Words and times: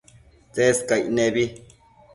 Tsescaic 0.53 1.03
nebi 1.15 1.43